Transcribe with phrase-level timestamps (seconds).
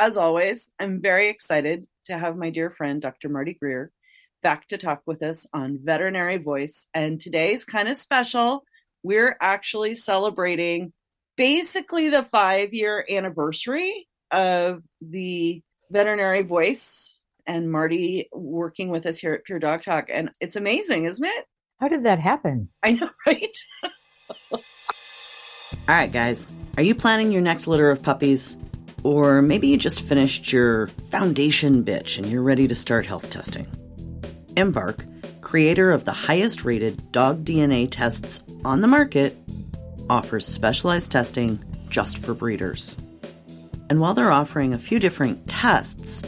[0.00, 3.28] as always, I'm very excited to have my dear friend, Dr.
[3.28, 3.92] Marty Greer,
[4.42, 6.86] back to talk with us on Veterinary Voice.
[6.94, 8.64] And today's kind of special.
[9.02, 10.94] We're actually celebrating
[11.36, 19.34] basically the five year anniversary of the Veterinary Voice and Marty working with us here
[19.34, 20.08] at Pure Dog Talk.
[20.10, 21.44] And it's amazing, isn't it?
[21.78, 22.70] How did that happen?
[22.82, 23.56] I know, right?
[24.50, 24.60] All
[25.88, 26.50] right, guys.
[26.78, 28.56] Are you planning your next litter of puppies?
[29.02, 33.66] Or maybe you just finished your foundation bitch and you're ready to start health testing.
[34.56, 35.04] Embark,
[35.40, 39.36] creator of the highest rated dog DNA tests on the market,
[40.08, 42.96] offers specialized testing just for breeders.
[43.88, 46.22] And while they're offering a few different tests,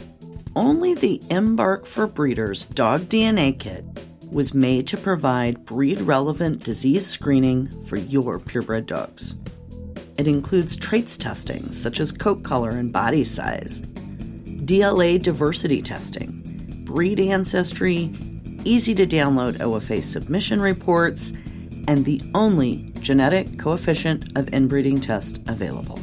[0.55, 3.83] only the Embark for Breeders dog DNA kit
[4.31, 9.35] was made to provide breed relevant disease screening for your purebred dogs.
[10.17, 17.19] It includes traits testing, such as coat color and body size, DLA diversity testing, breed
[17.19, 18.13] ancestry,
[18.63, 21.33] easy to download OFA submission reports,
[21.87, 25.99] and the only genetic coefficient of inbreeding test available.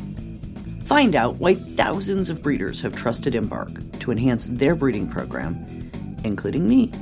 [0.84, 5.54] Find out why thousands of breeders have trusted Embark to enhance their breeding program,
[6.24, 6.92] including me,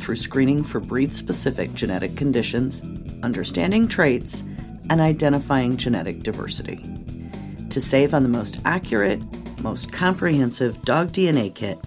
[0.00, 2.82] through screening for breed specific genetic conditions,
[3.22, 4.42] understanding traits,
[4.88, 6.84] and identifying genetic diversity.
[7.70, 9.20] To save on the most accurate,
[9.60, 11.78] most comprehensive dog DNA kit,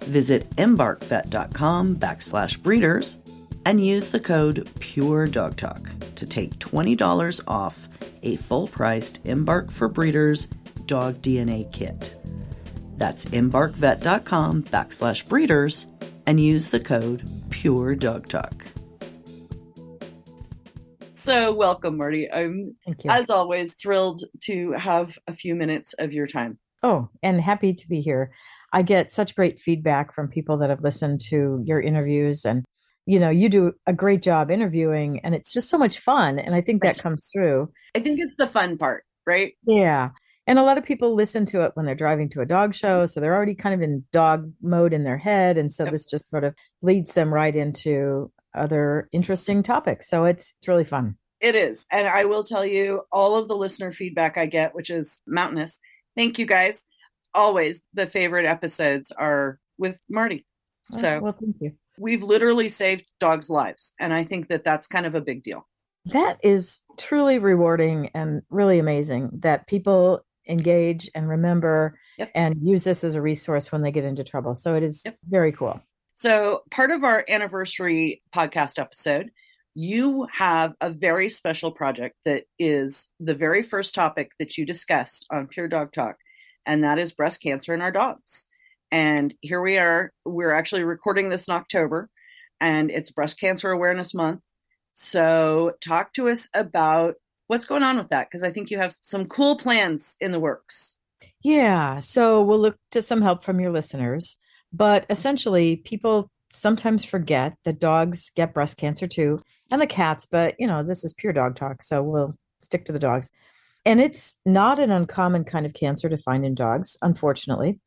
[0.00, 3.18] visit embarkvet.com backslash breeders
[3.64, 7.88] and use the code PUREDOGTALK to take $20 off
[8.22, 10.46] a full-priced Embark for Breeders
[10.86, 12.14] dog DNA kit.
[12.96, 15.86] That's embarkvet.com backslash breeders
[16.26, 18.77] and use the code PUREDOGTALK.
[21.28, 22.32] So, welcome, Marty.
[22.32, 22.74] I'm,
[23.06, 26.58] as always, thrilled to have a few minutes of your time.
[26.82, 28.32] Oh, and happy to be here.
[28.72, 32.64] I get such great feedback from people that have listened to your interviews and
[33.04, 36.54] you know you do a great job interviewing and it's just so much fun and
[36.54, 40.10] i think that comes through i think it's the fun part right yeah
[40.46, 43.06] and a lot of people listen to it when they're driving to a dog show
[43.06, 45.92] so they're already kind of in dog mode in their head and so yep.
[45.94, 50.08] this just sort of leads them right into other interesting topics.
[50.08, 51.16] So it's, it's really fun.
[51.40, 51.86] It is.
[51.92, 55.78] And I will tell you all of the listener feedback I get, which is mountainous.
[56.16, 56.84] Thank you guys.
[57.34, 60.44] Always the favorite episodes are with Marty.
[60.92, 61.72] Oh, so well, thank you.
[61.98, 63.92] We've literally saved dogs' lives.
[64.00, 65.66] And I think that that's kind of a big deal.
[66.06, 72.30] That is truly rewarding and really amazing that people engage and remember yep.
[72.34, 74.54] and use this as a resource when they get into trouble.
[74.54, 75.16] So it is yep.
[75.28, 75.80] very cool.
[76.18, 79.30] So, part of our anniversary podcast episode,
[79.76, 85.26] you have a very special project that is the very first topic that you discussed
[85.30, 86.16] on Pure Dog Talk,
[86.66, 88.46] and that is breast cancer in our dogs.
[88.90, 90.10] And here we are.
[90.24, 92.10] We're actually recording this in October,
[92.60, 94.42] and it's Breast Cancer Awareness Month.
[94.94, 97.14] So, talk to us about
[97.46, 100.40] what's going on with that because I think you have some cool plans in the
[100.40, 100.96] works.
[101.44, 102.00] Yeah.
[102.00, 104.36] So, we'll look to some help from your listeners.
[104.72, 109.40] But essentially, people sometimes forget that dogs get breast cancer too,
[109.70, 112.92] and the cats, but you know, this is pure dog talk, so we'll stick to
[112.92, 113.30] the dogs.
[113.84, 117.80] And it's not an uncommon kind of cancer to find in dogs, unfortunately.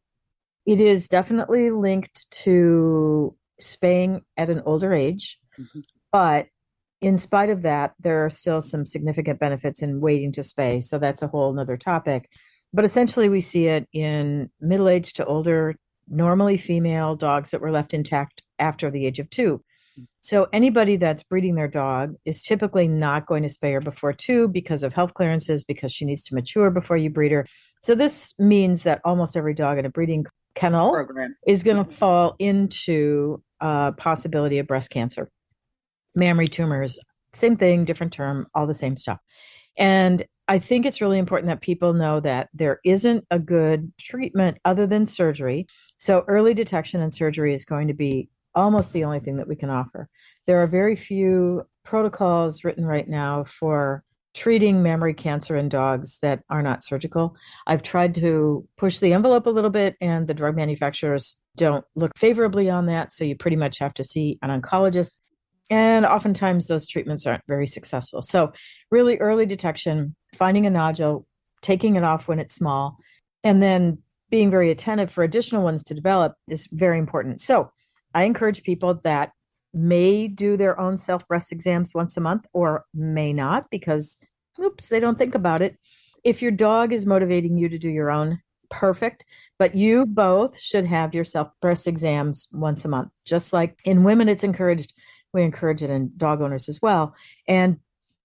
[0.65, 5.81] It is definitely linked to spaying at an older age, mm-hmm.
[6.11, 6.47] but
[7.01, 10.83] in spite of that, there are still some significant benefits in waiting to spay.
[10.83, 12.29] So that's a whole other topic.
[12.73, 15.75] But essentially, we see it in middle age to older
[16.11, 19.61] normally female dogs that were left intact after the age of two.
[20.21, 24.47] So anybody that's breeding their dog is typically not going to spay her before two
[24.47, 27.45] because of health clearances, because she needs to mature before you breed her.
[27.81, 30.25] So this means that almost every dog in a breeding
[30.55, 31.35] kennel Program.
[31.47, 31.93] is going to mm-hmm.
[31.93, 35.29] fall into a possibility of breast cancer,
[36.15, 36.99] mammary tumors,
[37.33, 39.19] same thing, different term, all the same stuff.
[39.77, 44.57] And I think it's really important that people know that there isn't a good treatment
[44.65, 45.67] other than surgery.
[46.01, 49.55] So early detection and surgery is going to be almost the only thing that we
[49.55, 50.09] can offer.
[50.47, 54.03] There are very few protocols written right now for
[54.33, 57.35] treating mammary cancer in dogs that are not surgical.
[57.67, 62.17] I've tried to push the envelope a little bit, and the drug manufacturers don't look
[62.17, 63.13] favorably on that.
[63.13, 65.17] So you pretty much have to see an oncologist.
[65.69, 68.23] And oftentimes those treatments aren't very successful.
[68.23, 68.53] So,
[68.89, 71.27] really early detection, finding a nodule,
[71.61, 72.97] taking it off when it's small,
[73.43, 73.99] and then
[74.31, 77.41] being very attentive for additional ones to develop is very important.
[77.41, 77.71] So,
[78.13, 79.31] I encourage people that
[79.73, 84.17] may do their own self breast exams once a month or may not because,
[84.59, 85.77] oops, they don't think about it.
[86.23, 89.25] If your dog is motivating you to do your own, perfect.
[89.59, 93.11] But you both should have your self breast exams once a month.
[93.25, 94.93] Just like in women, it's encouraged.
[95.33, 97.15] We encourage it in dog owners as well.
[97.47, 97.79] And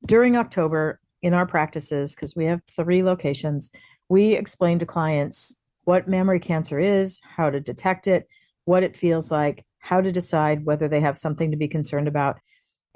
[0.05, 3.71] during October, in our practices, because we have three locations,
[4.09, 5.55] we explain to clients
[5.87, 8.29] what mammary cancer is, how to detect it,
[8.65, 12.39] what it feels like, how to decide whether they have something to be concerned about,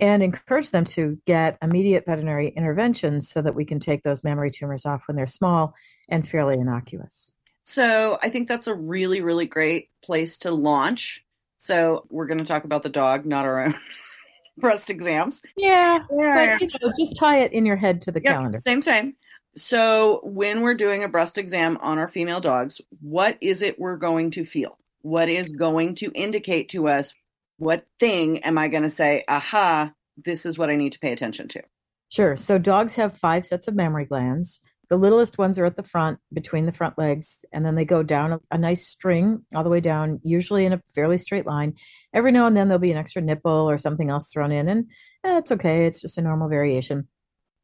[0.00, 4.50] and encourage them to get immediate veterinary interventions so that we can take those mammary
[4.50, 5.72] tumors off when they're small
[6.08, 7.30] and fairly innocuous.
[7.64, 11.24] So I think that's a really, really great place to launch.
[11.58, 13.74] So we're going to talk about the dog, not our own
[14.58, 15.42] breast exams.
[15.56, 16.58] Yeah, yeah.
[16.58, 18.60] But, you know, just tie it in your head to the yep, calendar.
[18.60, 19.14] Same time.
[19.56, 23.96] So when we're doing a breast exam on our female dogs, what is it we're
[23.96, 24.78] going to feel?
[25.02, 27.14] what is going to indicate to us
[27.58, 31.12] what thing am I going to say, aha, this is what I need to pay
[31.12, 31.62] attention to?
[32.08, 32.36] Sure.
[32.36, 34.60] So dogs have five sets of mammary glands.
[34.88, 38.02] The littlest ones are at the front, between the front legs, and then they go
[38.02, 41.74] down a, a, nice string all the way down, usually in a fairly straight line.
[42.12, 44.90] Every now and then there'll be an extra nipple or something else thrown in, and
[45.22, 45.86] eh, okay.
[45.86, 47.06] It's just a normal variation.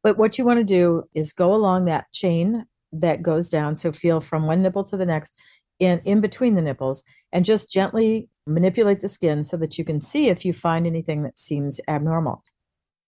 [0.03, 3.75] But what you want to do is go along that chain that goes down.
[3.75, 5.37] So feel from one nipple to the next
[5.79, 9.99] in, in between the nipples and just gently manipulate the skin so that you can
[9.99, 12.43] see if you find anything that seems abnormal.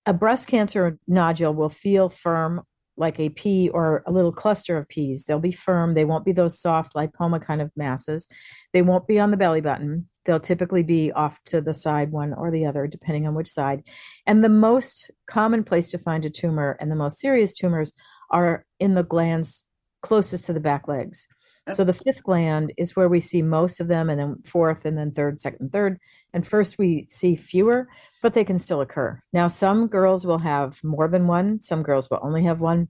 [0.06, 2.64] A breast cancer nodule will feel firm
[3.00, 5.24] like a pea or a little cluster of peas.
[5.24, 5.94] They'll be firm.
[5.94, 8.28] They won't be those soft lipoma kind of masses.
[8.74, 10.08] They won't be on the belly button.
[10.26, 13.84] They'll typically be off to the side, one or the other, depending on which side.
[14.28, 17.94] And the most common place to find a tumor and the most serious tumors
[18.30, 19.66] are in the glands
[20.02, 21.28] closest to the back legs.
[21.74, 24.98] So the fifth gland is where we see most of them, and then fourth, and
[24.98, 26.00] then third, second, third.
[26.34, 27.88] And first, we see fewer,
[28.22, 29.22] but they can still occur.
[29.34, 32.90] Now, some girls will have more than one, some girls will only have one.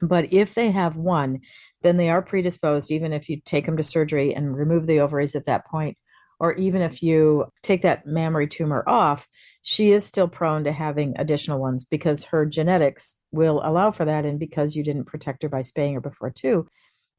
[0.00, 1.40] But if they have one,
[1.82, 5.36] then they are predisposed, even if you take them to surgery and remove the ovaries
[5.36, 5.96] at that point,
[6.40, 9.28] or even if you take that mammary tumor off,
[9.62, 14.24] she is still prone to having additional ones because her genetics will allow for that.
[14.24, 16.66] And because you didn't protect her by spaying her before, two,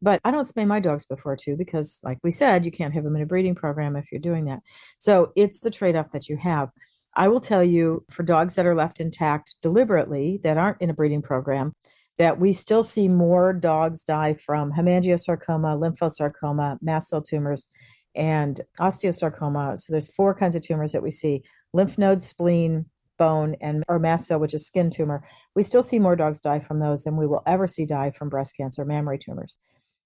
[0.03, 3.05] but I don't spay my dogs before two, because like we said, you can't have
[3.05, 4.59] them in a breeding program if you're doing that.
[4.99, 6.69] So it's the trade off that you have.
[7.15, 10.93] I will tell you for dogs that are left intact deliberately that aren't in a
[10.93, 11.73] breeding program,
[12.17, 17.67] that we still see more dogs die from hemangiosarcoma, lymphosarcoma, mast cell tumors,
[18.13, 19.79] and osteosarcoma.
[19.79, 22.85] So there's four kinds of tumors that we see lymph node, spleen,
[23.17, 25.23] bone, and or mast cell, which is skin tumor.
[25.55, 28.29] We still see more dogs die from those than we will ever see die from
[28.29, 29.57] breast cancer, mammary tumors.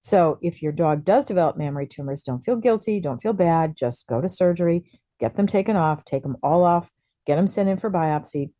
[0.08, 4.08] So if your dog does develop mammary tumors, don't feel guilty, don't feel bad, just
[4.08, 4.90] go to surgery,
[5.20, 6.90] get them taken off, take them all off,
[7.26, 8.52] get them sent in for biopsy.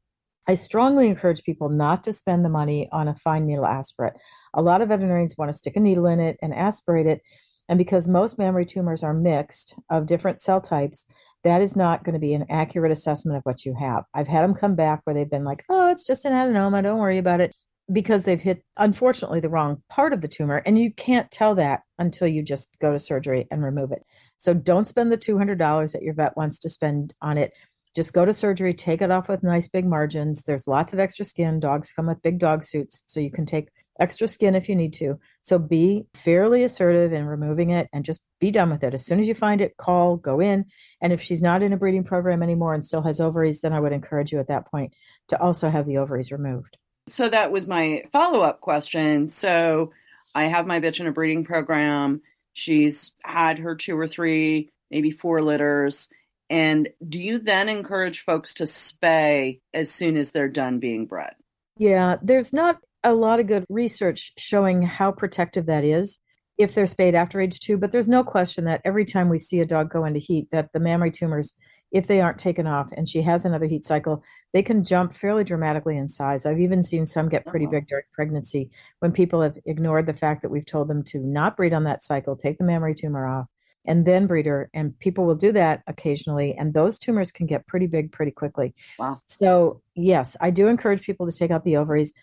[0.46, 4.16] I strongly encourage people not to spend the money on a fine needle aspirate.
[4.56, 7.22] A lot of veterinarians want to stick a needle in it and aspirate it.
[7.70, 11.06] And because most mammary tumors are mixed of different cell types,
[11.46, 14.04] that is not going to be an accurate assessment of what you have.
[14.14, 17.00] I've had them come back where they've been like, oh, it's just an adenoma, don't
[17.00, 17.56] worry about it
[17.92, 21.82] because they've hit unfortunately the wrong part of the tumor and you can't tell that
[21.98, 24.04] until you just go to surgery and remove it.
[24.38, 27.54] So don't spend the $200 that your vet wants to spend on it.
[27.96, 30.44] Just go to surgery take it off with nice big margins.
[30.44, 31.60] There's lots of extra skin.
[31.60, 34.94] Dogs come with big dog suits so you can take extra skin if you need
[34.94, 35.18] to.
[35.42, 38.94] So be fairly assertive in removing it and just be done with it.
[38.94, 40.66] As soon as you find it call go in.
[41.02, 43.80] And if she's not in a breeding program anymore and still has ovaries then i
[43.80, 44.94] would encourage you at that point
[45.30, 46.78] to also have the ovaries removed
[47.08, 49.28] so that was my follow up question.
[49.28, 49.92] So
[50.36, 52.22] I have my bitch in a breeding program.
[52.54, 56.10] She's had her two or three, maybe four litters.
[56.50, 61.34] And do you then encourage folks to spay as soon as they're done being bred?
[61.78, 66.20] Yeah, there's not a lot of good research showing how protective that is
[66.58, 69.60] if they're spayed after age two, but there's no question that every time we see
[69.60, 71.54] a dog go into heat, that the mammary tumors
[71.92, 75.44] if they aren't taken off and she has another heat cycle, they can jump fairly
[75.44, 76.46] dramatically in size.
[76.46, 77.76] I've even seen some get pretty uh-huh.
[77.76, 81.56] big during pregnancy when people have ignored the fact that we've told them to not
[81.56, 83.48] breed on that cycle, take the mammary tumor off,
[83.86, 84.70] and then breed her.
[84.74, 88.76] And people will do that occasionally, and those tumors can get pretty big pretty quickly.
[89.00, 89.22] Wow.
[89.28, 92.14] So, yes, I do encourage people to take out the ovaries.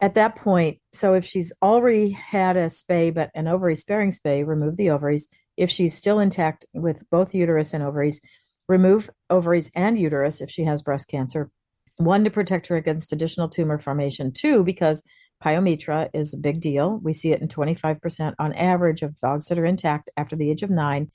[0.00, 4.44] At that point, so if she's already had a spay, but an ovary sparing spay,
[4.44, 5.28] remove the ovaries.
[5.56, 8.20] If she's still intact with both uterus and ovaries,
[8.68, 11.50] remove ovaries and uterus if she has breast cancer.
[11.96, 14.32] One, to protect her against additional tumor formation.
[14.32, 15.02] Two, because
[15.42, 16.98] pyometra is a big deal.
[17.02, 20.62] We see it in 25% on average of dogs that are intact after the age
[20.62, 21.10] of nine.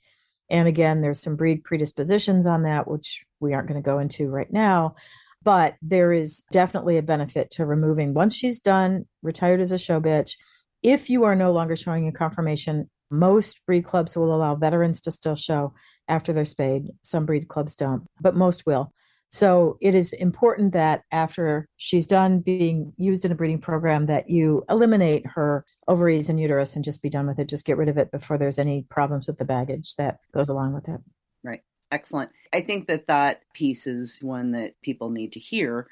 [0.48, 4.28] And again, there's some breed predispositions on that, which we aren't going to go into
[4.28, 4.96] right now.
[5.42, 10.00] But there is definitely a benefit to removing once she's done, retired as a show
[10.00, 10.32] bitch.
[10.82, 15.10] If you are no longer showing a conformation, most breed clubs will allow veterans to
[15.10, 15.72] still show
[16.10, 16.90] after they're spayed.
[17.02, 18.92] Some breed clubs don't, but most will.
[19.32, 24.28] So it is important that after she's done being used in a breeding program that
[24.28, 27.48] you eliminate her ovaries and uterus and just be done with it.
[27.48, 30.74] Just get rid of it before there's any problems with the baggage that goes along
[30.74, 31.00] with it.
[31.44, 31.62] Right.
[31.92, 32.30] Excellent.
[32.52, 35.86] I think that that piece is one that people need to hear.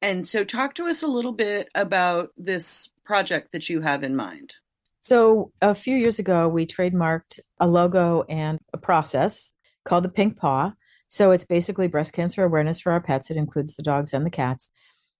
[0.00, 4.16] And so talk to us a little bit about this project that you have in
[4.16, 4.54] mind.
[5.00, 9.52] So, a few years ago, we trademarked a logo and a process
[9.88, 10.72] called the Pink Paw.
[11.08, 13.30] So it's basically breast cancer awareness for our pets.
[13.30, 14.70] It includes the dogs and the cats.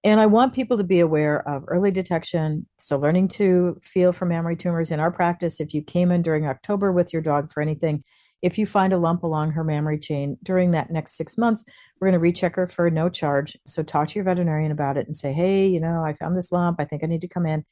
[0.04, 2.66] And I want people to be aware of early detection.
[2.78, 5.60] So, learning to feel for mammary tumors in our practice.
[5.60, 8.04] If you came in during October with your dog for anything,
[8.40, 11.64] if you find a lump along her mammary chain during that next six months,
[12.00, 13.56] we're going to recheck her for no charge.
[13.66, 16.52] So, talk to your veterinarian about it and say, hey, you know, I found this
[16.52, 16.80] lump.
[16.80, 17.64] I think I need to come in.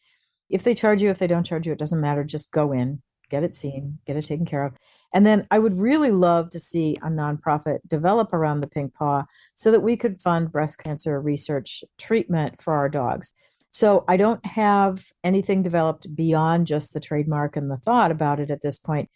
[0.51, 2.25] If they charge you, if they don't charge you, it doesn't matter.
[2.25, 4.75] Just go in, get it seen, get it taken care of.
[5.17, 9.25] And then I would really love to see a nonprofit develop around the pink paw
[9.55, 13.33] so that we could fund breast cancer research treatment for our dogs.
[13.71, 18.51] So I don't have anything developed beyond just the trademark and the thought about it
[18.51, 19.09] at this point.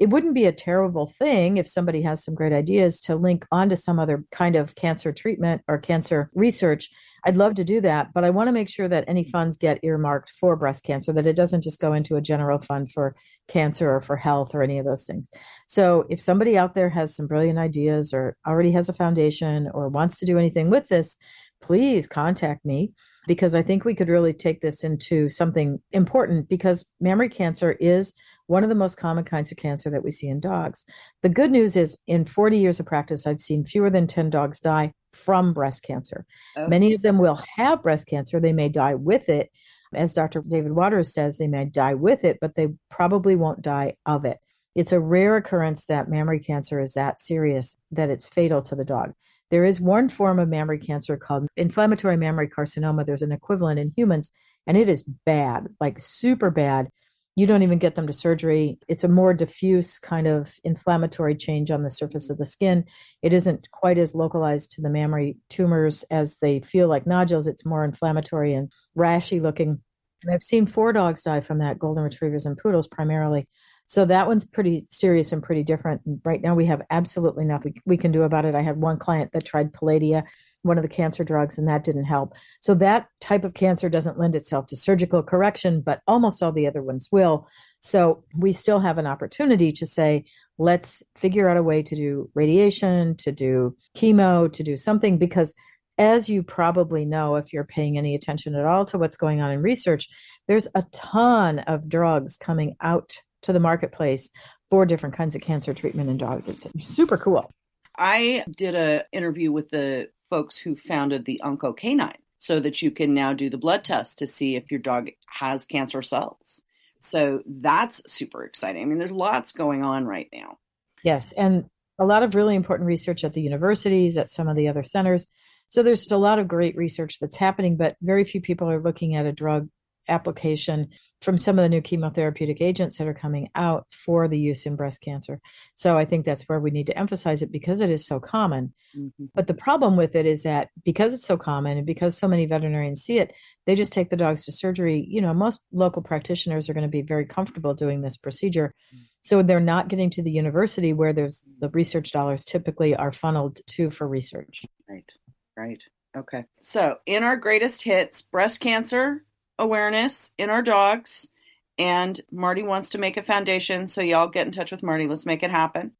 [0.00, 3.76] It wouldn't be a terrible thing if somebody has some great ideas to link onto
[3.76, 6.90] some other kind of cancer treatment or cancer research
[7.24, 9.30] I'd love to do that, but I want to make sure that any mm.
[9.30, 12.92] funds get earmarked for breast cancer, that it doesn't just go into a general fund
[12.92, 13.16] for
[13.48, 15.30] cancer or for health or any of those things.
[15.66, 19.88] So if somebody out there has some brilliant ideas or already has a foundation or
[19.88, 21.16] wants to do anything with this,
[21.62, 22.92] please contact me
[23.26, 28.12] because I think we could really take this into something important because mammary cancer is
[28.46, 30.84] one of the most common kinds of cancer that we see in dogs.
[31.22, 34.60] The good news is, in 40 years of practice, I've seen fewer than 10 dogs
[34.60, 36.26] die from breast cancer.
[36.56, 36.68] Okay.
[36.68, 39.50] Many of them will have breast cancer, they may die with it.
[39.94, 40.42] As Dr.
[40.42, 44.38] David Waters says, they may die with it, but they probably won't die of it.
[44.74, 48.84] It's a rare occurrence that mammary cancer is that serious that it's fatal to the
[48.84, 49.12] dog.
[49.50, 53.06] There is one form of mammary cancer called inflammatory mammary carcinoma.
[53.06, 54.32] There's an equivalent in humans,
[54.66, 56.88] and it is bad, like super bad
[57.36, 58.78] you don't even get them to surgery.
[58.86, 62.84] It's a more diffuse kind of inflammatory change on the surface of the skin.
[63.22, 67.48] It isn't quite as localized to the mammary tumors as they feel like nodules.
[67.48, 69.80] It's more inflammatory and rashy looking.
[70.22, 73.44] And I've seen four dogs die from that, golden retrievers and poodles primarily.
[73.86, 76.00] So that one's pretty serious and pretty different.
[76.24, 78.54] Right now, we have absolutely nothing we can do about it.
[78.54, 80.24] I had one client that tried Palladia
[80.64, 82.34] one of the cancer drugs, and that didn't help.
[82.60, 86.66] So that type of cancer doesn't lend itself to surgical correction, but almost all the
[86.66, 87.46] other ones will.
[87.80, 90.24] So we still have an opportunity to say,
[90.58, 95.54] let's figure out a way to do radiation, to do chemo, to do something, because
[95.98, 99.50] as you probably know, if you're paying any attention at all to what's going on
[99.52, 100.08] in research,
[100.48, 104.30] there's a ton of drugs coming out to the marketplace
[104.70, 106.48] for different kinds of cancer treatment in dogs.
[106.48, 107.50] It's super cool.
[107.96, 113.14] I did an interview with the folks who founded the OncoK9 so that you can
[113.14, 116.60] now do the blood test to see if your dog has cancer cells.
[116.98, 118.82] So that's super exciting.
[118.82, 120.58] I mean, there's lots going on right now.
[121.04, 121.30] Yes.
[121.30, 121.66] And
[122.00, 125.28] a lot of really important research at the universities, at some of the other centers.
[125.68, 129.14] So there's a lot of great research that's happening, but very few people are looking
[129.14, 129.68] at a drug
[130.08, 130.88] application
[131.20, 134.76] from some of the new chemotherapeutic agents that are coming out for the use in
[134.76, 135.40] breast cancer.
[135.74, 138.74] So I think that's where we need to emphasize it because it is so common.
[138.96, 139.26] Mm-hmm.
[139.34, 142.44] But the problem with it is that because it's so common and because so many
[142.44, 143.32] veterinarians see it,
[143.66, 145.04] they just take the dogs to surgery.
[145.08, 148.74] You know, most local practitioners are going to be very comfortable doing this procedure.
[148.94, 149.04] Mm-hmm.
[149.22, 153.60] So they're not getting to the university where there's the research dollars typically are funneled
[153.68, 154.62] to for research.
[154.88, 155.10] Right.
[155.56, 155.82] Right.
[156.16, 156.44] Okay.
[156.62, 159.24] So, in our greatest hits, breast cancer,
[159.58, 161.30] awareness in our dogs.
[161.78, 163.88] And Marty wants to make a foundation.
[163.88, 165.08] So, y'all get in touch with Marty.
[165.08, 165.92] Let's make it happen.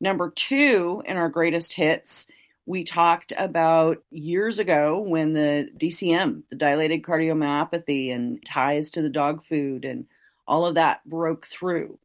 [0.00, 2.26] Number two, in our greatest hits,
[2.66, 9.10] we talked about years ago when the DCM, the dilated cardiomyopathy, and ties to the
[9.10, 10.06] dog food and
[10.46, 11.98] all of that broke through.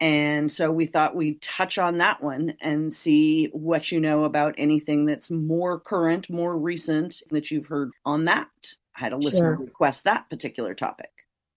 [0.00, 4.54] And so we thought we'd touch on that one and see what you know about
[4.56, 8.74] anything that's more current, more recent that you've heard on that.
[8.98, 9.64] Had a listener sure.
[9.64, 11.10] request that particular topic.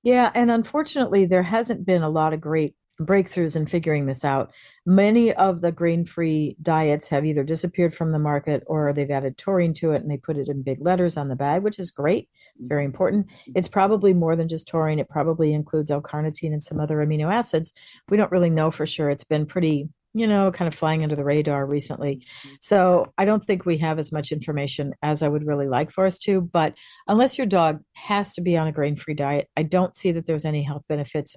[0.03, 4.53] Yeah, and unfortunately, there hasn't been a lot of great breakthroughs in figuring this out.
[4.86, 9.38] Many of the grain free diets have either disappeared from the market or they've added
[9.38, 11.91] taurine to it and they put it in big letters on the bag, which is
[11.91, 12.29] great,
[12.60, 12.88] very mm-hmm.
[12.88, 13.27] important.
[13.55, 17.33] It's probably more than just taurine, it probably includes L carnitine and some other amino
[17.33, 17.74] acids.
[18.10, 19.10] We don't really know for sure.
[19.10, 22.25] It's been pretty you know, kind of flying under the radar recently.
[22.60, 26.06] So I don't think we have as much information as I would really like for
[26.06, 26.41] us to.
[26.41, 26.75] But
[27.08, 30.25] unless your dog has to be on a grain free diet, I don't see that
[30.25, 31.36] there's any health benefits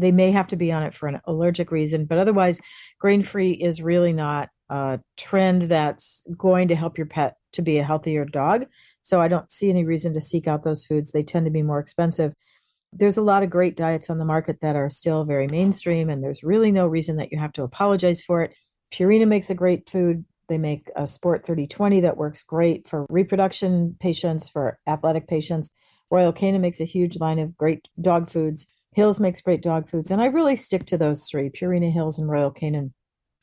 [0.00, 2.60] they may have to be on it for an allergic reason, but otherwise,
[2.98, 7.78] grain free is really not a trend that's going to help your pet to be
[7.78, 8.64] a healthier dog.
[9.02, 11.10] So I don't see any reason to seek out those foods.
[11.10, 12.32] They tend to be more expensive.
[12.92, 16.22] There's a lot of great diets on the market that are still very mainstream, and
[16.22, 18.54] there's really no reason that you have to apologize for it.
[18.92, 20.24] Purina makes a great food.
[20.48, 25.70] They make a Sport 3020 that works great for reproduction patients, for athletic patients.
[26.10, 28.66] Royal Canin makes a huge line of great dog foods.
[28.92, 32.28] Hills makes great dog foods, and I really stick to those three: Purina Hills and
[32.28, 32.92] Royal Canin.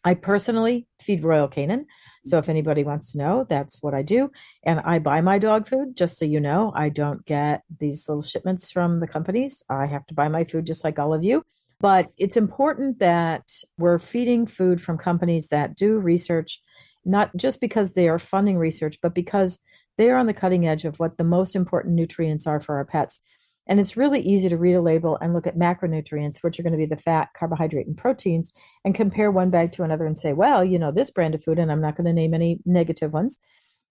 [0.03, 1.85] I personally feed Royal Canin,
[2.25, 4.31] so if anybody wants to know, that's what I do.
[4.63, 6.71] And I buy my dog food, just so you know.
[6.75, 9.63] I don't get these little shipments from the companies.
[9.69, 11.43] I have to buy my food just like all of you.
[11.79, 16.61] But it's important that we're feeding food from companies that do research,
[17.05, 19.59] not just because they are funding research, but because
[19.97, 22.85] they are on the cutting edge of what the most important nutrients are for our
[22.85, 23.21] pets.
[23.67, 26.73] And it's really easy to read a label and look at macronutrients, which are going
[26.73, 28.53] to be the fat, carbohydrate, and proteins,
[28.85, 31.59] and compare one bag to another and say, well, you know, this brand of food,
[31.59, 33.39] and I'm not going to name any negative ones.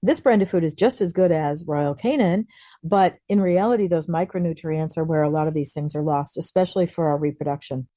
[0.02, 2.46] This brand of food is just as good as Royal Canin,
[2.84, 6.86] but in reality, those micronutrients are where a lot of these things are lost, especially
[6.86, 7.88] for our reproduction.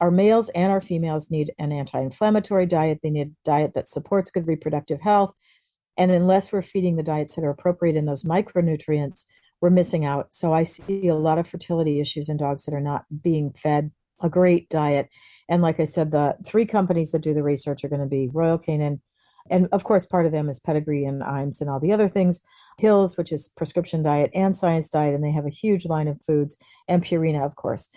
[0.00, 3.00] Our males and our females need an anti inflammatory diet.
[3.02, 5.32] They need a diet that supports good reproductive health.
[5.96, 9.24] And unless we're feeding the diets that are appropriate in those micronutrients,
[9.66, 10.32] we're missing out.
[10.32, 13.90] So I see a lot of fertility issues in dogs that are not being fed
[14.22, 15.08] a great diet.
[15.48, 18.30] And like I said, the three companies that do the research are going to be
[18.32, 19.00] Royal Canin,
[19.50, 22.42] and of course, part of them is Pedigree and IAMS and all the other things.
[22.78, 26.24] Hills, which is prescription diet, and Science Diet, and they have a huge line of
[26.24, 27.88] foods, and Purina, of course.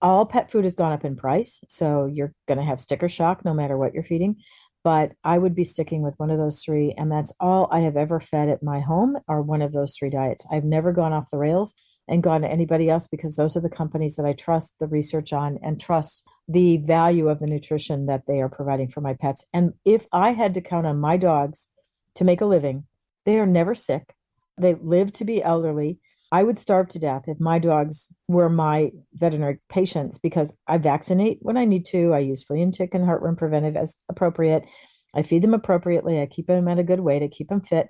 [0.00, 3.44] All pet food has gone up in price, so you're going to have sticker shock
[3.44, 4.36] no matter what you're feeding
[4.82, 6.94] but I would be sticking with one of those three.
[6.96, 10.10] And that's all I have ever fed at my home are one of those three
[10.10, 10.46] diets.
[10.50, 11.74] I've never gone off the rails
[12.08, 15.32] and gone to anybody else because those are the companies that I trust the research
[15.32, 19.44] on and trust the value of the nutrition that they are providing for my pets.
[19.52, 21.68] And if I had to count on my dogs
[22.16, 22.86] to make a living,
[23.26, 24.14] they are never sick.
[24.58, 25.98] They live to be elderly.
[26.32, 31.38] I would starve to death if my dogs were my veterinary patients because I vaccinate
[31.42, 32.12] when I need to.
[32.14, 34.64] I use flea and tick and heartworm preventive as appropriate.
[35.12, 36.20] I feed them appropriately.
[36.20, 37.22] I keep them at a good weight.
[37.22, 37.88] I keep them fit.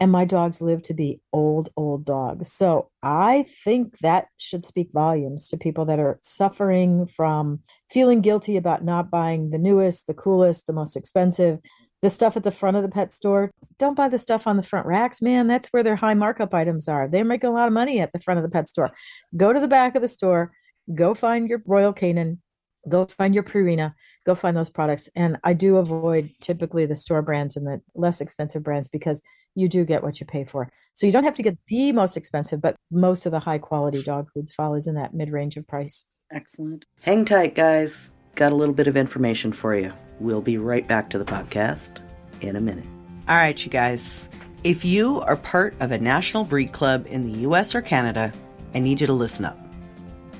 [0.00, 2.52] And my dogs live to be old, old dogs.
[2.52, 8.56] So I think that should speak volumes to people that are suffering from feeling guilty
[8.56, 11.60] about not buying the newest, the coolest, the most expensive,
[12.04, 13.50] the stuff at the front of the pet store.
[13.78, 15.46] Don't buy the stuff on the front racks man.
[15.46, 17.08] That's where their high markup items are.
[17.08, 18.92] They're making a lot of money at the front of the pet store.
[19.38, 20.52] Go to the back of the store.
[20.94, 22.40] Go find your royal canin.
[22.86, 23.94] Go find your purina.
[24.26, 25.08] Go find those products.
[25.16, 29.22] And i do avoid typically the store brands and the less expensive brands because
[29.54, 30.70] you do get what you pay for.
[30.92, 34.02] So you don't have to get the most expensive but most of the high quality
[34.02, 36.04] dog foods falls in that mid range of price.
[36.30, 36.84] Excellent.
[37.00, 39.92] Hang tight guys got a little bit of information for you.
[40.20, 42.00] We'll be right back to the podcast
[42.40, 42.86] in a minute.
[43.28, 44.28] All right, you guys.
[44.64, 48.32] If you are part of a national breed club in the US or Canada,
[48.74, 49.58] I need you to listen up.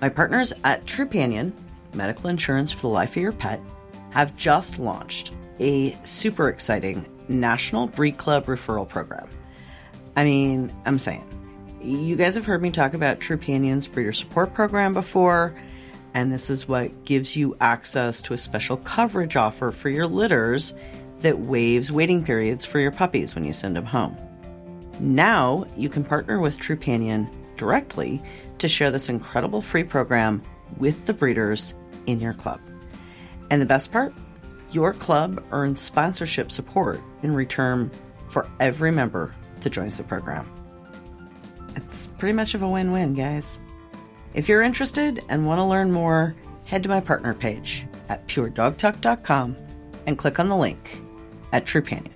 [0.01, 1.53] My partners at Trupanion,
[1.95, 3.61] medical insurance for the life of your pet,
[4.11, 9.29] have just launched a super exciting national breed club referral program.
[10.17, 11.27] I mean, I'm saying,
[11.81, 15.55] you guys have heard me talk about Trupanion's breeder support program before
[16.15, 20.73] and this is what gives you access to a special coverage offer for your litters
[21.19, 24.17] that waives waiting periods for your puppies when you send them home.
[25.01, 28.23] Now you can partner with Trupanion directly
[28.59, 30.41] to share this incredible free program
[30.79, 31.75] with the breeders
[32.07, 32.61] in your club.
[33.51, 34.13] And the best part?
[34.71, 37.91] Your club earns sponsorship support in return
[38.29, 40.47] for every member that joins the program.
[41.77, 43.61] It's pretty much of a win win, guys.
[44.35, 49.57] If you're interested and want to learn more, head to my partner page at puredogtalk.com
[50.07, 50.99] and click on the link
[51.53, 52.11] at Trupanion.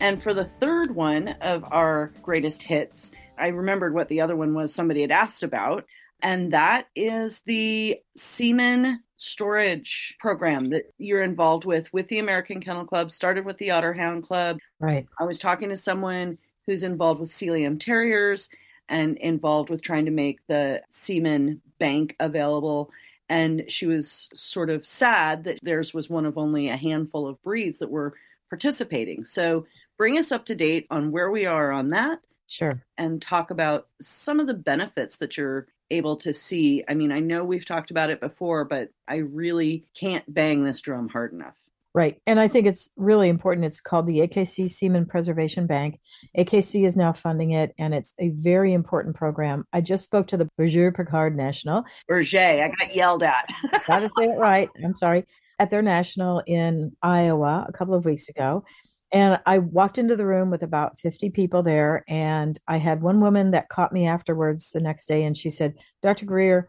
[0.00, 4.54] And for the third one of our greatest hits, I remembered what the other one
[4.54, 5.86] was somebody had asked about,
[6.20, 12.84] and that is the semen storage program that you're involved with with the American Kennel
[12.84, 13.10] Club.
[13.10, 14.58] Started with the Otterhound Club.
[14.80, 15.06] Right.
[15.18, 18.50] I was talking to someone who's involved with Sealyham Terriers
[18.88, 22.90] and involved with trying to make the semen bank available.
[23.28, 27.42] And she was sort of sad that theirs was one of only a handful of
[27.42, 28.14] breeds that were
[28.48, 29.24] participating.
[29.24, 32.20] So bring us up to date on where we are on that.
[32.46, 32.80] Sure.
[32.96, 36.84] And talk about some of the benefits that you're able to see.
[36.88, 40.80] I mean, I know we've talked about it before, but I really can't bang this
[40.80, 41.56] drum hard enough.
[41.96, 42.20] Right.
[42.26, 43.64] And I think it's really important.
[43.64, 45.98] It's called the AKC Semen Preservation Bank.
[46.36, 49.64] AKC is now funding it, and it's a very important program.
[49.72, 51.84] I just spoke to the Berger Picard National.
[52.06, 53.50] Berger, I got yelled at.
[53.86, 54.68] got to say it right.
[54.84, 55.24] I'm sorry.
[55.58, 58.62] At their national in Iowa a couple of weeks ago.
[59.10, 62.04] And I walked into the room with about 50 people there.
[62.08, 65.24] And I had one woman that caught me afterwards the next day.
[65.24, 66.26] And she said, Dr.
[66.26, 66.68] Greer,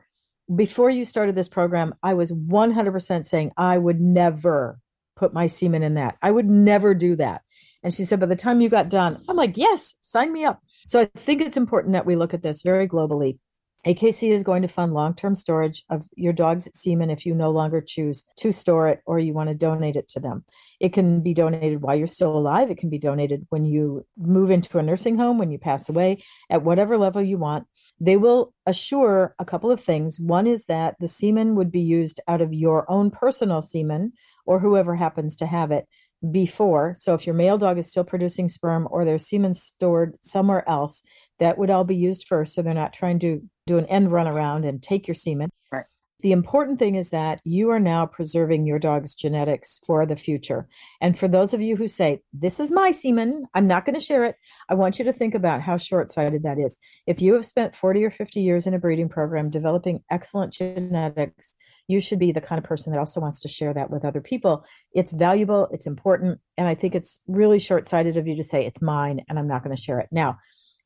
[0.55, 4.79] before you started this program, I was 100% saying I would never
[5.17, 6.17] put my semen in that.
[6.21, 7.41] I would never do that.
[7.83, 10.61] And she said, by the time you got done, I'm like, yes, sign me up.
[10.87, 13.37] So I think it's important that we look at this very globally.
[13.85, 17.51] AKC is going to fund long term storage of your dog's semen if you no
[17.51, 20.43] longer choose to store it or you want to donate it to them.
[20.81, 22.69] It can be donated while you're still alive.
[22.69, 26.23] It can be donated when you move into a nursing home, when you pass away,
[26.49, 27.65] at whatever level you want.
[27.99, 30.19] They will assure a couple of things.
[30.19, 34.11] One is that the semen would be used out of your own personal semen
[34.47, 35.85] or whoever happens to have it
[36.31, 36.95] before.
[36.97, 41.03] So if your male dog is still producing sperm or their semen stored somewhere else,
[41.39, 42.55] that would all be used first.
[42.55, 45.49] So they're not trying to do an end run around and take your semen.
[45.71, 45.85] Right.
[46.21, 50.67] The important thing is that you are now preserving your dog's genetics for the future.
[50.99, 53.99] And for those of you who say, This is my semen, I'm not going to
[53.99, 54.35] share it,
[54.67, 56.79] I want you to think about how short sighted that is.
[57.05, 61.53] If you have spent 40 or 50 years in a breeding program developing excellent genetics,
[61.87, 64.21] you should be the kind of person that also wants to share that with other
[64.21, 64.65] people.
[64.93, 68.65] It's valuable, it's important, and I think it's really short sighted of you to say,
[68.65, 70.09] it's mine and I'm not going to share it.
[70.11, 70.37] Now,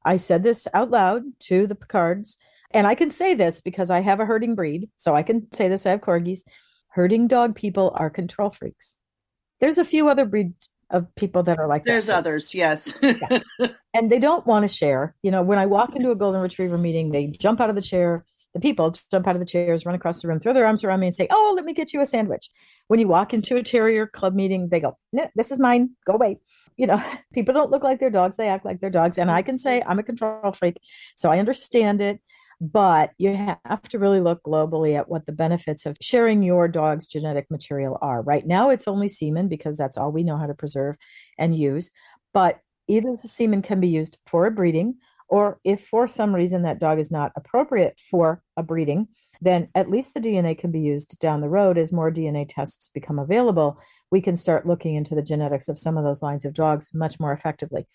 [0.06, 2.38] I said this out loud to the Picards,
[2.72, 4.90] and I can say this because I have a herding breed.
[4.96, 6.40] So I can say this I have corgis.
[6.90, 8.96] Herding dog people are control freaks.
[9.60, 12.18] There's a few other breeds of people that are like There's that.
[12.18, 12.94] others, yes.
[13.02, 13.40] yeah.
[13.94, 15.16] And they don't want to share.
[15.22, 17.82] You know, when I walk into a golden retriever meeting, they jump out of the
[17.82, 20.84] chair, the people jump out of the chairs, run across the room, throw their arms
[20.84, 22.50] around me, and say, "Oh, let me get you a sandwich."
[22.88, 25.92] When you walk into a terrier club meeting, they go, "No, this is mine.
[26.06, 26.40] Go away."
[26.78, 27.02] You know,
[27.34, 29.18] people don't look like their dogs; they act like their dogs.
[29.18, 30.78] And I can say I'm a control freak,
[31.16, 32.20] so I understand it.
[32.60, 37.08] But you have to really look globally at what the benefits of sharing your dog's
[37.08, 38.22] genetic material are.
[38.22, 40.96] Right now, it's only semen because that's all we know how to preserve
[41.40, 41.90] and use.
[42.34, 44.96] But either the semen can be used for a breeding
[45.32, 49.08] or if for some reason that dog is not appropriate for a breeding,
[49.40, 52.90] then at least the DNA can be used down the road as more DNA tests
[52.94, 53.80] become available.
[54.12, 57.18] We can start looking into the genetics of some of those lines of dogs much
[57.18, 57.88] more effectively.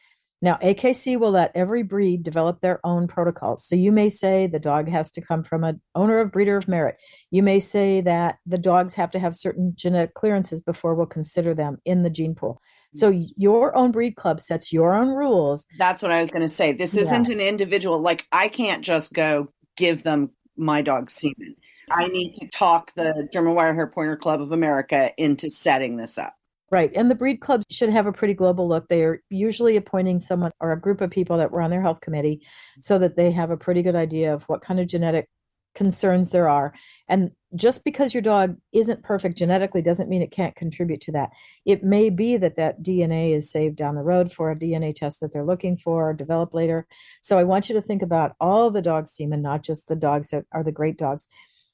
[0.42, 3.66] Now, AKC will let every breed develop their own protocols.
[3.66, 6.68] So you may say the dog has to come from an owner of breeder of
[6.68, 6.96] merit.
[7.30, 11.54] You may say that the dogs have to have certain genetic clearances before we'll consider
[11.54, 12.60] them in the gene pool.
[12.94, 12.98] Mm-hmm.
[12.98, 15.66] So your own breed club sets your own rules.
[15.78, 16.72] That's what I was going to say.
[16.72, 17.34] This isn't yeah.
[17.34, 18.00] an individual.
[18.00, 21.56] Like I can't just go give them my dog semen.
[21.90, 26.34] I need to talk the German Wirehair Pointer Club of America into setting this up.
[26.72, 26.90] Right.
[26.96, 28.88] And the breed clubs should have a pretty global look.
[28.88, 32.00] They are usually appointing someone or a group of people that were on their health
[32.00, 32.44] committee
[32.80, 35.28] so that they have a pretty good idea of what kind of genetic
[35.76, 36.74] concerns there are.
[37.08, 41.30] And just because your dog isn't perfect genetically doesn't mean it can't contribute to that.
[41.64, 45.20] It may be that that DNA is saved down the road for a DNA test
[45.20, 46.86] that they're looking for or develop later.
[47.22, 50.30] So I want you to think about all the dog's semen, not just the dogs
[50.30, 51.28] that are the great dogs.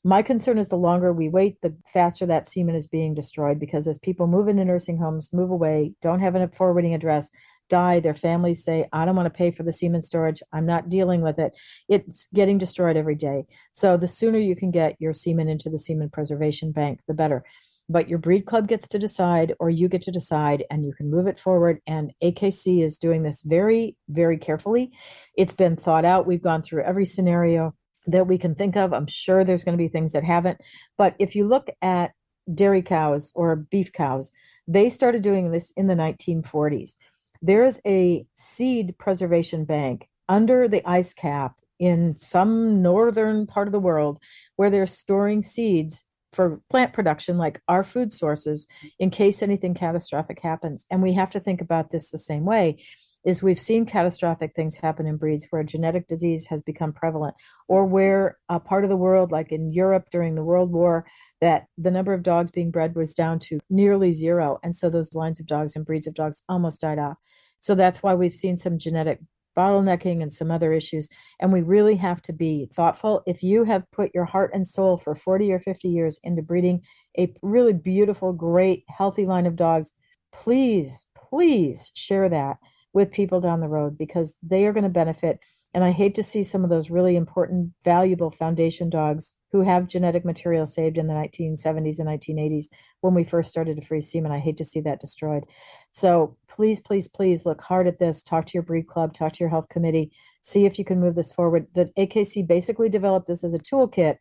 [0.04, 3.86] My concern is the longer we wait, the faster that semen is being destroyed because
[3.86, 7.30] as people move into nursing homes, move away, don't have a forwarding address,
[7.68, 10.42] die, their families say, I don't want to pay for the semen storage.
[10.52, 11.52] I'm not dealing with it.
[11.88, 13.44] It's getting destroyed every day.
[13.72, 17.44] So the sooner you can get your semen into the semen preservation bank, the better.
[17.88, 21.10] But your breed club gets to decide, or you get to decide, and you can
[21.10, 21.80] move it forward.
[21.86, 24.90] And AKC is doing this very, very carefully.
[25.36, 26.26] It's been thought out.
[26.26, 27.74] We've gone through every scenario
[28.06, 28.92] that we can think of.
[28.92, 30.60] I'm sure there's going to be things that haven't.
[30.98, 32.12] But if you look at
[32.52, 34.32] dairy cows or beef cows,
[34.66, 36.94] they started doing this in the 1940s
[37.42, 43.72] there is a seed preservation bank under the ice cap in some northern part of
[43.72, 44.20] the world
[44.56, 48.66] where they're storing seeds for plant production like our food sources
[48.98, 52.82] in case anything catastrophic happens and we have to think about this the same way
[53.24, 57.34] is we've seen catastrophic things happen in breeds where genetic disease has become prevalent
[57.68, 61.06] or where a part of the world like in Europe during the World War
[61.40, 65.14] that the number of dogs being bred was down to nearly zero and so those
[65.14, 67.16] lines of dogs and breeds of dogs almost died off
[67.60, 69.20] So that's why we've seen some genetic
[69.56, 71.08] bottlenecking and some other issues.
[71.40, 73.22] And we really have to be thoughtful.
[73.26, 76.82] If you have put your heart and soul for 40 or 50 years into breeding
[77.18, 79.92] a really beautiful, great, healthy line of dogs,
[80.32, 82.56] please, please share that
[82.92, 85.40] with people down the road because they are going to benefit.
[85.74, 89.88] And I hate to see some of those really important, valuable foundation dogs who have
[89.88, 92.66] genetic material saved in the 1970s and 1980s
[93.00, 94.32] when we first started to freeze semen.
[94.32, 95.44] I hate to see that destroyed.
[95.92, 98.22] So please, please, please look hard at this.
[98.22, 101.14] Talk to your breed club, talk to your health committee, see if you can move
[101.14, 101.66] this forward.
[101.74, 104.18] The AKC basically developed this as a toolkit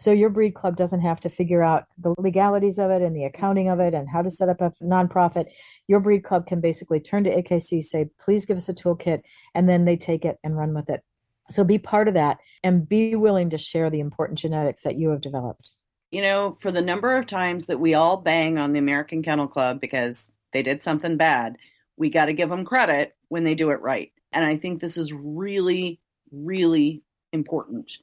[0.00, 3.24] so your breed club doesn't have to figure out the legalities of it and the
[3.24, 5.44] accounting of it and how to set up a nonprofit.
[5.88, 9.20] Your breed club can basically turn to AKC, say, please give us a toolkit,
[9.54, 11.02] and then they take it and run with it.
[11.50, 15.10] So be part of that and be willing to share the important genetics that you
[15.10, 15.72] have developed.
[16.10, 19.48] You know, for the number of times that we all bang on the American Kennel
[19.48, 21.58] Club because they did something bad,
[21.98, 24.12] we got to give them credit when they do it right.
[24.32, 26.00] And I think this is really,
[26.32, 27.02] really
[27.34, 27.98] important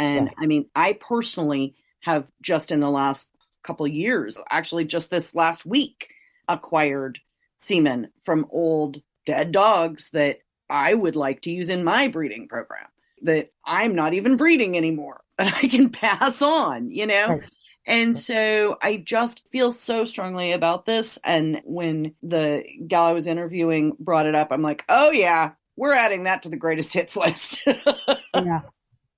[0.00, 0.34] and yes.
[0.38, 3.30] I mean, I personally have just in the last
[3.62, 6.08] couple years, actually just this last week,
[6.48, 7.20] acquired
[7.58, 10.38] semen from old dead dogs that
[10.70, 12.88] I would like to use in my breeding program
[13.22, 17.28] that I'm not even breeding anymore that I can pass on, you know?
[17.28, 17.42] Right.
[17.86, 21.18] And so I just feel so strongly about this.
[21.24, 25.92] And when the gal I was interviewing brought it up, I'm like, oh, yeah, we're
[25.92, 27.62] adding that to the greatest hits list.
[27.66, 28.60] yeah.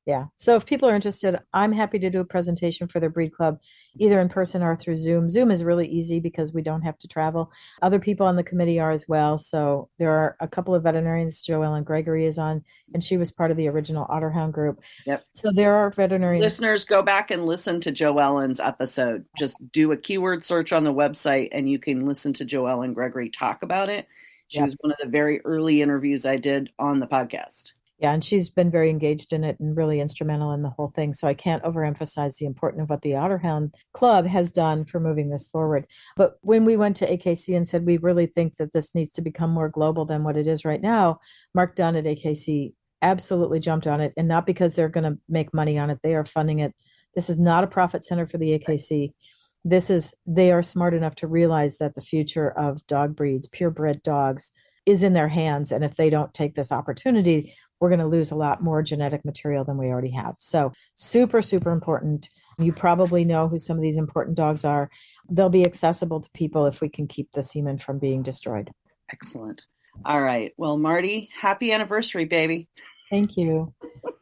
[0.04, 0.26] Yeah.
[0.36, 3.60] So if people are interested, I'm happy to do a presentation for their breed club,
[4.00, 5.28] either in person or through Zoom.
[5.28, 7.52] Zoom is really easy because we don't have to travel.
[7.82, 9.38] Other people on the committee are as well.
[9.38, 11.44] So there are a couple of veterinarians.
[11.44, 14.80] Joellen Gregory is on, and she was part of the original Otterhound group.
[15.06, 15.24] Yep.
[15.34, 16.42] So there are veterinarians.
[16.42, 19.24] Listeners, go back and listen to Joellen's episode.
[19.38, 23.30] Just do a keyword search on the website, and you can listen to Joellen Gregory
[23.30, 24.08] talk about it.
[24.48, 24.64] She yep.
[24.64, 27.72] was one of the very early interviews I did on the podcast.
[28.02, 31.12] Yeah, and she's been very engaged in it and really instrumental in the whole thing.
[31.12, 35.30] So I can't overemphasize the importance of what the Otterhound Club has done for moving
[35.30, 35.86] this forward.
[36.16, 39.22] But when we went to AKC and said we really think that this needs to
[39.22, 41.20] become more global than what it is right now,
[41.54, 45.54] Mark Dunn at AKC absolutely jumped on it, and not because they're going to make
[45.54, 46.00] money on it.
[46.02, 46.74] They are funding it.
[47.14, 49.12] This is not a profit center for the AKC.
[49.64, 54.02] This is they are smart enough to realize that the future of dog breeds, purebred
[54.02, 54.50] dogs,
[54.86, 55.70] is in their hands.
[55.70, 59.24] And if they don't take this opportunity, we're going to lose a lot more genetic
[59.24, 60.36] material than we already have.
[60.38, 62.30] So, super, super important.
[62.56, 64.88] You probably know who some of these important dogs are.
[65.28, 68.70] They'll be accessible to people if we can keep the semen from being destroyed.
[69.12, 69.66] Excellent.
[70.04, 70.52] All right.
[70.56, 72.68] Well, Marty, happy anniversary, baby.
[73.10, 73.74] Thank you.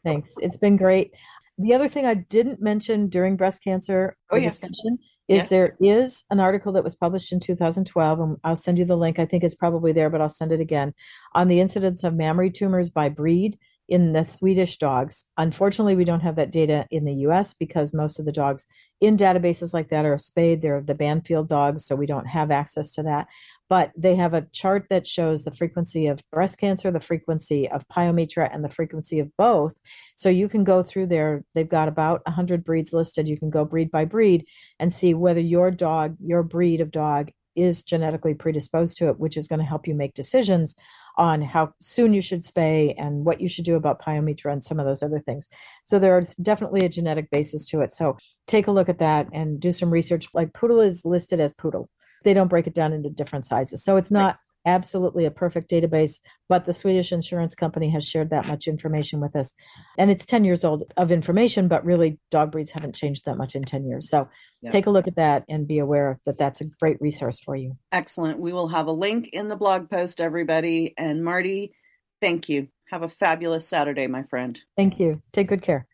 [0.04, 0.36] Thanks.
[0.38, 1.12] It's been great.
[1.58, 4.48] The other thing I didn't mention during breast cancer oh, yeah.
[4.48, 4.98] discussion
[5.30, 5.48] is yeah.
[5.48, 9.18] there is an article that was published in 2012 and i'll send you the link
[9.18, 10.92] i think it's probably there but i'll send it again
[11.34, 13.56] on the incidence of mammary tumors by breed
[13.90, 18.18] in the swedish dogs unfortunately we don't have that data in the us because most
[18.18, 18.66] of the dogs
[19.00, 22.92] in databases like that are spayed they're the banfield dogs so we don't have access
[22.92, 23.26] to that
[23.70, 27.86] but they have a chart that shows the frequency of breast cancer, the frequency of
[27.86, 29.78] pyometra, and the frequency of both.
[30.16, 31.44] So you can go through there.
[31.54, 33.28] They've got about 100 breeds listed.
[33.28, 34.44] You can go breed by breed
[34.80, 39.36] and see whether your dog, your breed of dog, is genetically predisposed to it, which
[39.36, 40.74] is going to help you make decisions
[41.16, 44.80] on how soon you should spay and what you should do about pyometra and some
[44.80, 45.48] of those other things.
[45.84, 47.92] So there's definitely a genetic basis to it.
[47.92, 50.28] So take a look at that and do some research.
[50.34, 51.88] Like poodle is listed as poodle
[52.24, 53.82] they don't break it down into different sizes.
[53.82, 54.38] So it's not.
[54.66, 59.34] Absolutely a perfect database, but the Swedish insurance company has shared that much information with
[59.36, 59.54] us.
[59.98, 63.54] And it's 10 years old of information, but really dog breeds haven't changed that much
[63.54, 64.08] in 10 years.
[64.08, 64.28] So
[64.62, 64.70] yeah.
[64.70, 67.76] take a look at that and be aware that that's a great resource for you.
[67.92, 68.38] Excellent.
[68.38, 70.94] We will have a link in the blog post, everybody.
[70.98, 71.72] And Marty,
[72.20, 72.68] thank you.
[72.90, 74.60] Have a fabulous Saturday, my friend.
[74.76, 75.22] Thank you.
[75.32, 75.86] Take good care.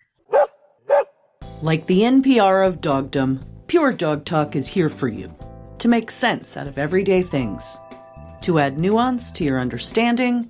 [1.63, 5.35] Like the NPR of dogdom, Pure Dog Talk is here for you
[5.79, 7.79] to make sense out of everyday things,
[8.47, 10.49] to add nuance to your understanding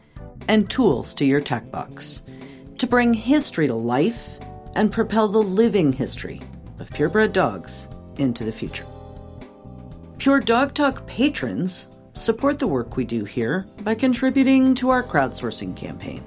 [0.49, 2.21] and tools to your tack box,
[2.77, 4.39] to bring history to life
[4.75, 6.39] and propel the living history
[6.79, 8.85] of purebred dogs into the future.
[10.19, 15.75] Pure Dog Talk patrons support the work we do here by contributing to our crowdsourcing
[15.75, 16.23] campaign.